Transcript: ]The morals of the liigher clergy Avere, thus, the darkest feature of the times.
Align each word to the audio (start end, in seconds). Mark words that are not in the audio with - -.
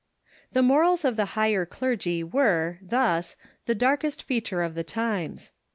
]The 0.53 0.63
morals 0.63 1.05
of 1.05 1.15
the 1.15 1.29
liigher 1.37 1.63
clergy 1.67 2.23
Avere, 2.23 2.79
thus, 2.81 3.35
the 3.67 3.75
darkest 3.75 4.23
feature 4.23 4.63
of 4.63 4.73
the 4.73 4.83
times. 4.83 5.51